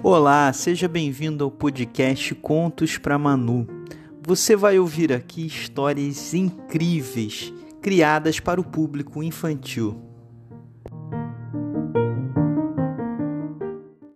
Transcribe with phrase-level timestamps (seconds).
[0.00, 3.66] Olá, seja bem-vindo ao podcast Contos para Manu.
[4.24, 10.07] Você vai ouvir aqui histórias incríveis criadas para o público infantil.